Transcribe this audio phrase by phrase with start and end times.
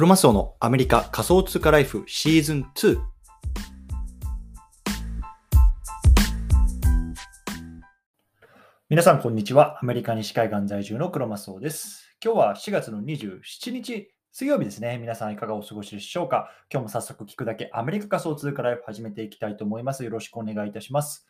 [0.00, 2.98] クロマスオのアメリカ仮想通貨ライフシーズン2。
[8.88, 9.78] 皆さん、こんにちは。
[9.82, 12.16] アメリカ西海岸在住のクロマスオです。
[12.24, 14.96] 今日は4月の27日、水曜日ですね。
[14.96, 16.48] 皆さんいかがお過ごしでしょうか？
[16.72, 20.02] 今日も早速聞くだけアメリカ仮想通貨ライフ始めていきたいと思います。
[20.02, 21.28] よろしくお願いいたします。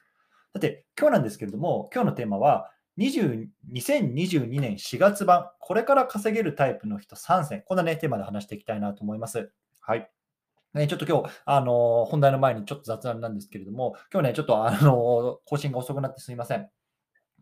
[0.52, 9.52] さて、今日なんですけれども、今日のテーマは、2022年4月版、これから稼げるタイプの人3選、こんな、ね、テーマで話していきたいなと思います。
[9.80, 10.10] はい。
[10.74, 16.69] ね、ちょっと今日、あの本題の前にちょっと雑談なんですけれども、今日ね、ちょっと、あの更新が遅くなってすみません。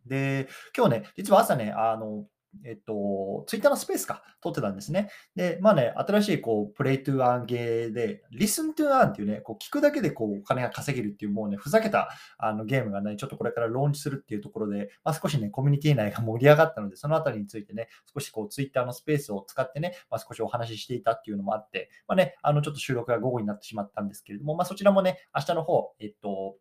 [0.07, 2.25] で、今日ね、実は朝ね、あの
[2.65, 5.11] えっと、ツイッターのスペースか、撮ってたんですね。
[5.37, 26.57] で、まあね、新しい、こう、プレイトゥーアンゲーで、リスントゥーアンっていうね、こう、聞くだけで、こう、お金が稼げるっていう、もうね、ふざけた、あの、ゲームがね、ちょっとこれからローンチするっていうところで、まあ、少しね、コミュニティ内が盛り上がったので、そのあたりについてね、少しこう、ツイッターのスペースを使ってね、まあ、少しお話ししていたっていうのもあって、まあね、あの、ちょっと収録が午後になってしまったんですけれども、まあ、そちらもね、明日の方、えっと、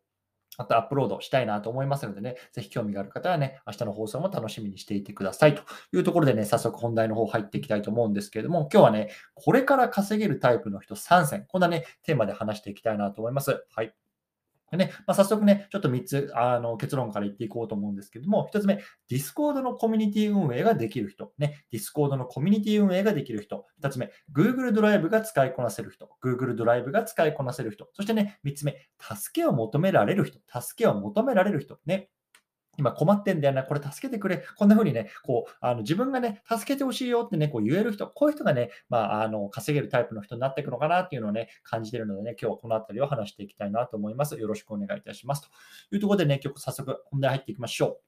[0.58, 13.64] またアップロードしたいなと思いますのでね、ぜひ興味がある方はね、明日の放送も楽しみにしていてくださいというところでね、早速本題の方入っていきたいと思うんですけれども、今日はね、これから稼げるタイプの人3選、こんなね、テーマで話していきたいなと思います。
[13.74, 14.07] はい。
[14.76, 18.76] ね、まあ、早速ね、ちょっと3つあの結論から言っていこうと思うんですけども、1つ目、
[19.08, 21.32] Discord のコミュニティ運営ができる人。
[21.38, 23.66] ね、Discord のコミュニティ運営ができる人。
[23.82, 26.10] 2つ目、Google ドライブが使いこなせる人。
[26.22, 27.88] Google ドライブが使いこなせる人。
[27.94, 30.38] そしてね、3つ目、助けを求められる人。
[30.60, 31.78] 助けを求められる人。
[31.86, 32.10] ね、
[32.78, 44.38] 今困ってんだよな、これ助けてくれ、こんな風にね、こう、あの自分がね、助けてほしいよってね、こう言える人、こういう人がね、まあ、あの、稼げるタイプの人になっていくのかなっていうのをね、感じてるのでね、今日はこのあたりを話していきたいなと思います。
[44.38, 45.42] よろしくお願いいたします。
[45.90, 47.98] というところでね、今日早速本題入っていきましょ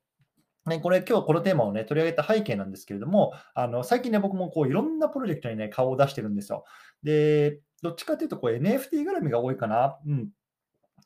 [0.67, 0.71] う。
[0.71, 6.65] ね、これ今日このテーマをね、取り上げた背景なんですけれども、あの最近ね、僕もこういろんなプロジェクトにね、顔を出してるんですよ。
[7.03, 9.99] で、どっちかというとこう NFT 絡みが多いかな。
[10.07, 10.29] うん。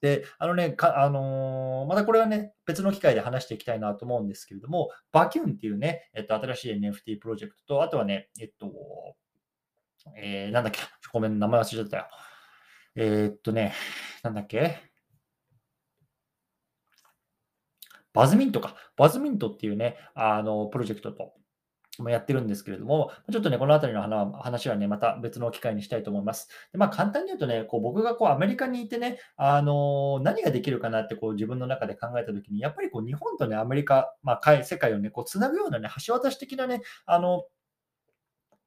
[0.05, 8.71] で、あのね、かあのー、またこれはね、別の機会で話していきたいなと思うんですけれども、バキュンっていうね、えっと、新しい NFT プロジェクトと、あとはね、えっと、
[10.19, 12.07] えー、なんだっけ、ごめん、名前忘れちゃったよ。
[12.97, 13.73] えー、っとね、
[14.23, 14.77] なんだっけ、
[18.13, 18.77] バズミントか。
[18.99, 21.33] バズミントっていうね、あの、プロジェクトと、
[22.03, 26.49] もやってるんですけれども、ちょっとね、このあたりの話はね、また別の機会にしたいと思います。
[26.73, 37.45] でまあ、簡単に言うとね、こう僕がこうアメリカにいてね、あの何ができるかなってこう自分の中で考えたときに、やっぱりこう日本とね、アメリカ、まあ、世界をね、こうつなぐようなね、橋渡し的なね、あの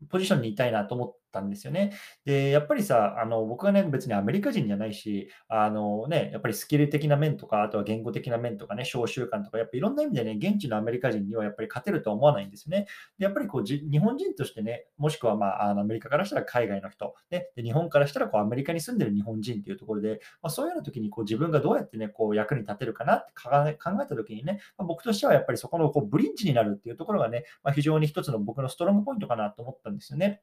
[0.10, 1.94] ポジションにいたいなと思ったんですよね。
[2.26, 12.88] で、やっぱりさ、あの僕はね、別にアメリカ人じゃないし、あのね、やっぱりスキル的な面とか、あとは言語的な面とかね、小習慣とか、やっぱりいろんな意味でね、現地のアメリカ人にはやっぱり勝てるとは思わないんですよね。
[13.18, 30.42] で、やっぱりこうじ日本人としてね、もしくは、まあ、あのアメリカからしたら海外の人、ね、で日本からしたらこうアメリカに住んでる日本人っていうところで、まあ、そういうような時にこう自分がどうやってね、こう役に立てるかなって考えた時にね、まあ、僕としてはやっぱりそこのこうブリンジになるっていうところがね、まあ、非常に一つの僕のストロングポイントかなと思ったんですよね。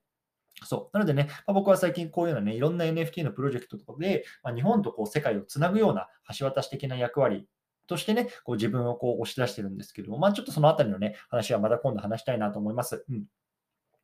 [0.63, 0.97] そう。
[0.97, 7.47] なのでね、まあ、僕は最近こういうようなね、いろんな NFT のプロジェクトとかで、まあ、日本とこう世界をつなぐような橋渡し的な役割
[7.87, 13.05] としてね、こう自分をこう押し出してるんですけども、まあ、ちょっとそのあたりのね、話はまた今度話したいなと思います。
[13.09, 13.25] うん。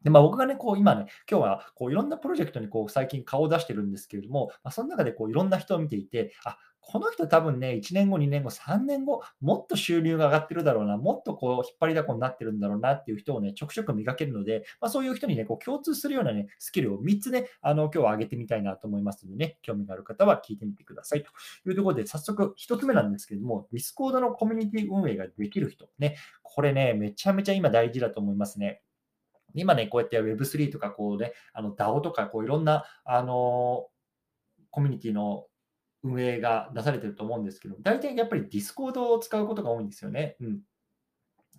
[0.02, 21.30] で、まあ、僕がね、こう今ね、今日はこういろんなプロジェクトにこう最近顔を出してるんですけれども、まあ、その中でこういろんな人を見ていて、あ、この人多分ね、1年後、2年後、3年後、もっと収入が上がってるだろうな、もっとこう引っ張りだこになってるんだろうなっていう人をね、ちょくちょく見かけるので、まあ、そういう人にね、こう共通するようなね、スキルを3つね、あの今日は上げてみたいなと思いますのでね、興味がある方は聞いてみてくださいと
[21.68, 28.82] いうところで、早速1つ目なんですけれども、Discord のコミュニティ運営ができる人、ね、これね、めちゃめちゃ今大事だと思いますね。
[29.54, 33.86] 今ね、こうやって Web3 とか、こうね、あの DAO とか、こういろんな、あの
[34.70, 35.46] コミュニティの
[36.02, 40.36] 運営が出されてると思うんですけど、大体やっぱり Discord を使うことが多いんですよね。
[40.40, 40.60] うん。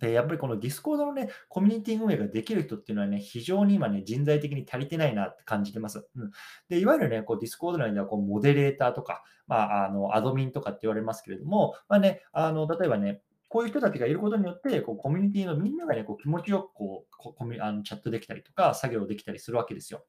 [0.00, 6.08] で、やっぱりこの Discord のね、コミュニティ運営ができる人っていうのはね、非常に今ね、人材的に足りてないなって感じてます。
[6.16, 6.30] うん。
[6.68, 13.22] で、いわゆるね、こう Discord 内ではこうモデレーターとか、まあ、あの、アドミンとかって言われますけれども、まあね、あの、例えばね、
[13.52, 20.06] こういう人たちがいることによって、こうコミュニティのみんながね、こう気持ちよくこうコミあのチャットできたりとか、作業できたりするわけですよ。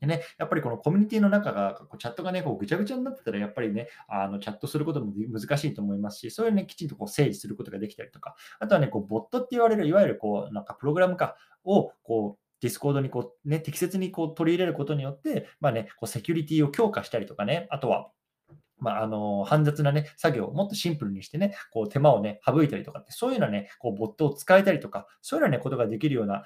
[0.00, 18.10] でね、やっぱりこのコミュニティの中が、こうチャットがね、こうぐちゃぐちゃになってたら、やっぱりね、あのチャットすることも難しいと思いますし、そういうね、きちんとこう整理することができたりとか、あとはね、こうボットって言われる、いわゆるこう、なんかプログラム化を、こう、 Discord にこう、ね、適切にこう取り入れることによって、まあね、こうセキュリティを強化したりとかね、あとは、
[18.80, 26.44] まあ、あの、煩雑なね、作業をもっとシンプルにしてね、こう手間をね、省いたりとかって、そういうようなね、こうボットを使えたりとか、そういうようなね、ことができるような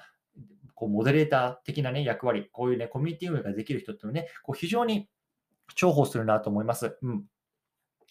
[0.75, 5.09] こうモデレーター的なね、役割、こういうね、コミュニティ運営ができる人っていうのね、こう非常に
[5.75, 6.97] 重宝するなと思います。
[7.01, 7.23] うん。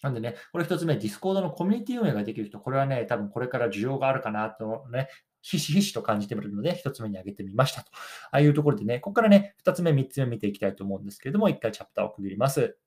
[0.01, 5.07] なんでね、これ一つ目、 Discord のコミュニティ運営ができる人、これはね、多分これから需要があるかなとね、
[5.41, 7.91] ひしひしと感じてみるので、一つ目に挙げてみましたと。
[8.31, 12.77] ああいうところでね、ここからね、二つ目、三つ目見ていきたいと思うんですけれども、一回チャプターを区切ります。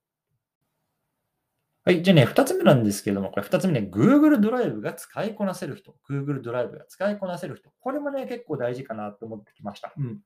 [1.88, 2.02] はい。
[2.02, 5.94] じゃあね、二つ目なんですけども、これ二つ目ね、Google ドライブが使いこなせる人。
[6.06, 7.70] Google ドライブが使いこなせる人。
[7.80, 9.94] これもね、結構大事かなと思ってきました。
[9.96, 10.18] うん。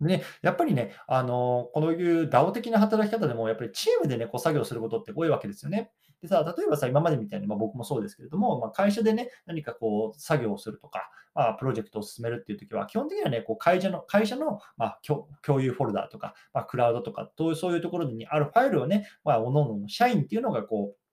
[0.00, 5.90] で、やっぱりね、あの、こういう DAO 的な働き方でも、やっぱりチームでね、こう作業することって多いわけですよね。
[6.22, 15.00] でさ、例えばさ、今までみたいに、まあ、僕もそうですけれども、まあ、会社でね、何かこう、作業をするとか、まあ、プロジェクトを進めるっていうときは、基本的にはね、こう会社の、会社の、まあ、
[15.42, 21.05] 共有フォルダーとか、まあ、クラウドとか、そういうところにあるファイルをね、まあ、おのおの社員っていうのがこう、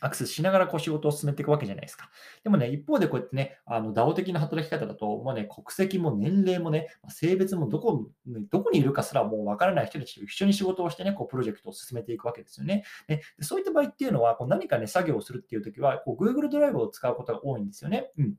[0.00, 2.10] アクセスしながらこう仕事を進めていくわけじゃないですか。
[2.44, 8.08] でもね、一方でこうやってね、あの、DAO 的な働き方だと、もうね、国籍も年齢もね、性別もどこ、
[8.50, 12.84] どこにいるかすらもうわからない人たちと一緒に仕事をしてね、こうプロジェクトを進めていくわけですよね。
[13.06, 18.10] でそういった場合っていうのは、こう何かね、作業をするっていうときは、こう Google ドライブを使うことが多いんですよね。
[18.18, 18.34] うん。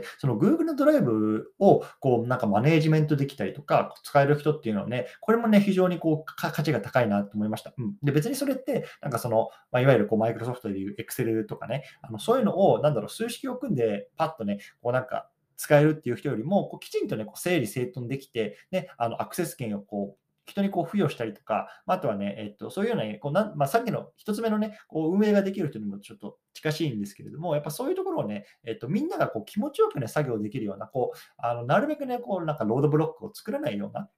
[0.00, 7.72] で、その Google のドライブをこうなんかマネージメントできたりとか、使える人っていうのはね、これもね、非常にこう価値が高いなと思いました。
[7.78, 34.08] うん、で、別にそれって、なんかその、まあ、いわゆるこうマイクロソフトでいう Excel とかね、あのそういうのを、なんだろう、数式を組んで、パッとね、こうなんか使えるっていう人よりも、こうきちんとね、こう整理整頓できて、ね、あのアクセス権をこう人にこう付与したりとか、あとはね、えっと、そういうような、こうなまあ、さっきの一つ目のね、こう運営ができる人にもちょっと近しいんですけれども、やっぱそういうところをね、えっと、みんながこう気持ちよくね、作業できるような、こう、あのなるべくね、こう、なんかロードブロックを作らないような、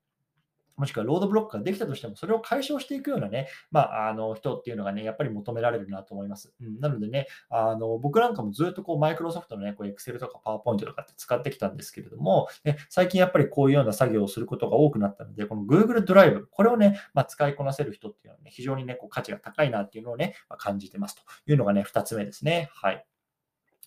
[0.76, 6.52] もしくはロードブロックができたとしても、それを解消していくようなね、まあ、あの人っていうのがね、やっぱり求められるなと思います。
[6.61, 22.69] うん、なのでね、あの僕なんかもずっとこう、マイクロソフトのね、こう Excel とか PowerPoint とかって使ってきたんですけれども、ね、最近やっぱりこういうような作業をすることが多くなったので、この Google ドライブ、これをね、まあ、使いこなせる人っていうのはね、非常にね、こう価値が高いなっていうのをね、まあ、感じてますというのがね、2つ目ですね。
[22.72, 23.05] はい。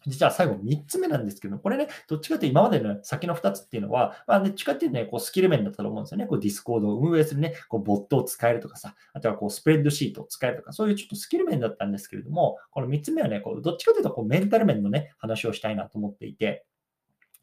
[0.06, 6.28] 実は最後3つ目なんですけど、これね、どっちかというと今までの先の2つっていうのは、まあ、どっちかっていうとね、こうスキル面だったと思うんですよね。
[6.28, 16.66] こう Discord を運営するね、こうボットを使えるとかさ、あとはこうスプレッドシートを使えるとか、そういうちょっとスキル面だったんですけれども、この3つ目はね、こうどっちかというとこうメンタル面のね、話をしたいなと思っていて、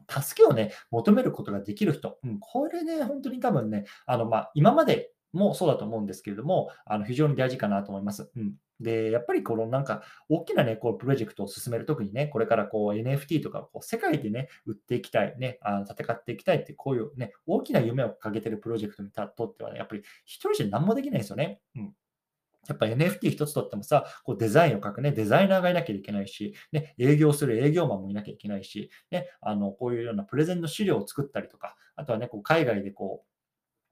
[0.09, 8.29] 助けをね、求めることができる人、うん、これね、本当に多分ね、あの、まあ、今までもそうだと思うんですけれども、あの非常に大事かなと思います。
[8.35, 21.59] うん、で、やっぱりこのなんか、大きなね、こう、プロジェクトを進めるときにね、これからこう、NFT とかこう世界でね、売っていきたい、ね、あ戦っていきたいって、こういうね、大きな夢を掲げてるプロジェクトにとってはね、やっぱり一人じゃ何もできないですよね。
[21.75, 21.93] うん。
[22.67, 33.36] やっぱ NFT 一つとってもさ、こうデザインを書くね、デザイナーがいなきゃいけないし、ね、営業する営業マンもいなきゃいけないし、ね、あの、こういうようなプレゼンの資料を作ったりとか、あとはね、こう海外でこう、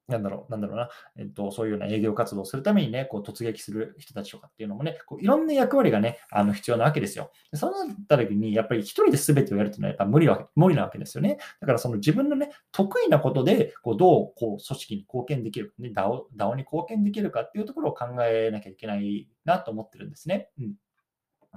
[0.08, 7.32] なんだろう、なんだろうな、えっと、そういうような営業活動をするためにね、こう突撃する人たちとかっていうのもね、こういろんな役割がね、あの必要なわけですよ。
[7.52, 11.38] でそうなった時に、やっぱり一人で全てをやるっていうのはやっぱ無理わ無理なわけですよね。
[11.60, 20.50] だからその自分のね、得意なことで、こうどうこう組織に貢献できる、ね、DAO, DAO に貢献できるかっていうところを考えなきゃいけないなと思ってるんですね。
[20.60, 20.74] うん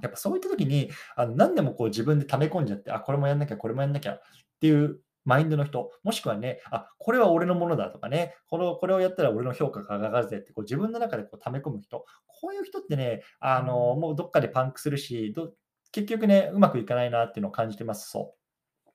[0.01, 4.21] やっぱそういった時に、あの何でもこう自分で溜め込んじゃって、あ、これもやんなきゃ、これもやんなきゃっ
[4.61, 15.33] ていうマインドの人、もしくはね、あ、これは俺のものだとかね、このこれをやったら俺の評価が上がるぜってこう自分の中でこう溜め込む人、こういう人ってね、あのもうどっかでパンクするし、
[15.91, 18.09] 結局ね、うまくいかないなっていうのを感じてます。
[18.09, 18.39] そう。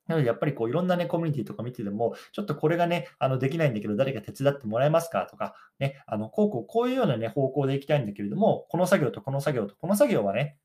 [0.07, 10.57] なので、やっぱりこういろんなね、コミュニティとか見てても、ちょっとこれがね、あのできないんだけど、誰か手伝ってもらえますかとか、ね、あのこうこうこういうようなね、方向でいきたいんだけれども、この作業とこの作業とこの作業はね、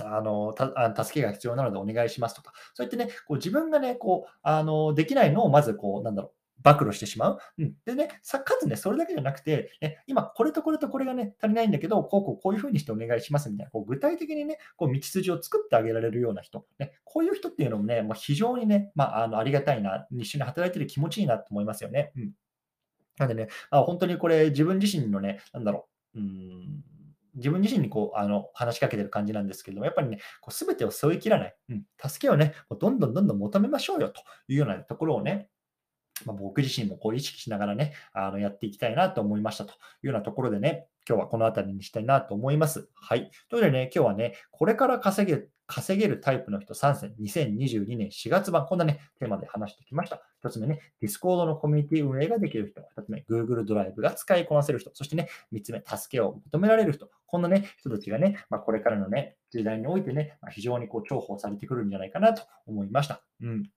[0.00, 7.38] あの、たあ助けが必要なのでお願いしますとか、そうやってね、こう自分がね、こう、あの、できないのをまずこう、なんだろう、暴露してしまう。
[7.58, 22.12] うん、でね、さかつね、それだけじゃなくて、ね、今、これとこれとこれがね、足りないんだけど、こうこうこういうふうにしてお願いしますみたいな、こう具体的にね、こう道筋を作ってあげられるような人、ね、こういう人っていうのもね、もう非常にね、まあ、あのありがたいな、一緒に働いてて気持ちいいなと思いますよね。
[22.16, 22.32] うん、
[23.18, 26.84] なんでね、あ、本当にこれ、自分自身のね、なんだろう、うん
[27.34, 35.48] 自分自身にこうあの話しかけてる感じなんですけども、やっぱりね、こう全てを背負いきらない、うん、助けをね、どんどんどんどん求めましょうよというようなところをね、
[36.26, 39.74] まあ、僕自身もこう意識しながらね、あのやっていきたいなと思いましたとい
[40.04, 42.88] うようなところでね、今日はこの辺りにしたいなと思います。
[42.94, 43.18] はい。
[43.20, 50.20] ということでね、今日はね、これから稼げ、稼げるタイプの人3選、2022年4月版、こんなね、テーマで話してきました。
[50.44, 52.82] 1つ目ね、Discord のコミュニティ運営ができる人。
[52.82, 54.90] 2つ目、Google ドライブが使いこなせる人。
[54.92, 57.08] そしてね、3つ目、助けを求められる人。
[57.26, 63.22] こんなね、人たちがね、まあ、これからのね、時代においてね、まあ、非常にこう重宝されてくるんじゃないかなと思いました。
[63.40, 63.70] うん。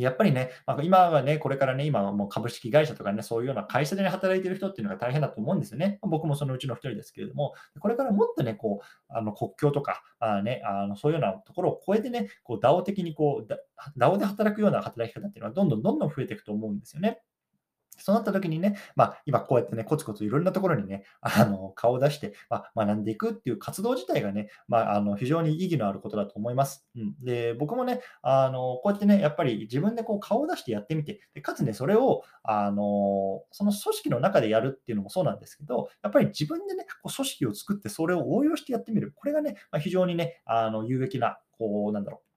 [0.00, 5.98] やっぱりね、まあ、今はね、これからね、今はもう株式会社とかね、そういうような会社でね、働いてる人っていうのが大変だと思うんですよね。
[6.02, 17.20] 僕もそのうちの一人ですけれども、これからもっとね、こう、あの国境とか、あね、あのそういうようなところを超えてね、こう、DAO 的にこう、DAO で働くような働き方っていうのはどんどんどんどん増えていくと思うんですよね。
[18.00, 26.86] そうなった時にね、まあ、今こうやってね、コツコツいろんなところにね、 あの、顔を出して、まあ、学んでいくっていう活動自体がね、まあ、あの、非常に意義のあることだと思います。
[26.96, 27.14] うん。
[27.22, 39.12] で、僕もね、あの、こうやってね、やっぱり自分でこう顔を出してやってみて、で、かつね、それを、あの、その組織の中でやるっていうのもそうなんですけど、やっぱり自分でね、こう組織を作ってそれを応用してやってみる。
[39.14, 42.29] これがね、まあ、非常にね、あの、有益な、こう、なんだろう、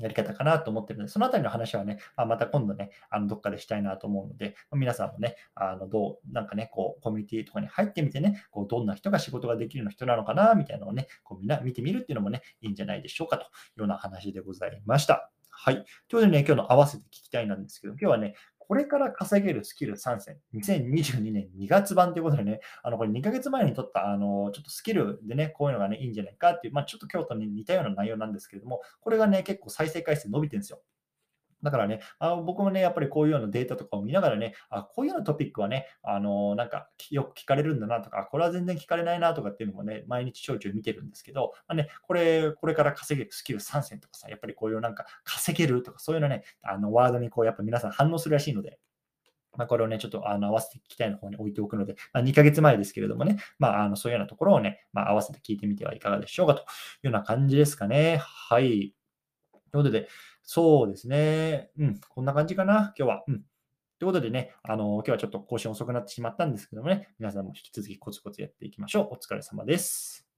[0.00, 15.30] やり方かなと思ってるので、そのあたりの話はね、まあ、また今度ね、あのどっかでしたいなと思うので、ま、皆さんもね、あのどう、なんかね、こう、コミュニティとかに入ってみてね、こうどんな人が仕事ができるような人なのかな、みたいなのをね、こうみんな見てみるっていうのもね、いいんじゃないでしょうかというような話でございました。
[15.50, 15.74] はい。
[15.74, 18.34] ということでね、今日の合わせて聞きたいなんですけど、今日はね、
[18.70, 30.80] これから稼げるスキル3選、2022年2月版ということでね、あの、これ2ヶ月前に撮った、あの、ちょっとスキルでね、こういうのがね、いいんじゃないかっていう、まあ、ちょっと京都に似たような内容なんですけれども、これがね、結構再生回数伸びてるんですよ。
[31.62, 48.78] だからね、あ僕もね、やっぱりこういうようなデータとかを見ながらね、あこういうようなトピックはね、あのなんかよく聞かれるんだなとか、これは全然聞かれないなとかっていうのもね、毎日ちょいちょい見てるんですけど、まあね、これ、これから稼げるスキル3選とかさ、やっぱりこういうなんか稼げるとか、そういうのね、あのワードにこう、やっぱ皆さん反応するらしいので、
[49.56, 56.64] まあ、これをね、ちょっとあの合わせて聞きたいの方に置いておくので、まあ、2ヶ月前ですけれどもね、まあ、あのそういうようなところをね、まあ、合わせて聞いてみてはいかがでしょうかという
[57.08, 58.18] ような感じですかね。
[58.18, 58.94] はい。
[59.72, 60.08] ということで、
[60.52, 61.70] そうですね。
[61.78, 63.22] うん、こんな感じかな、今日は。
[63.28, 63.42] うん。
[64.00, 69.08] ということでね、あの、今日はちょっと更新遅くなってしまったんですけどもね、皆さんも引き続きコツコツやっていきましょう。
[69.12, 70.29] お疲れ様です。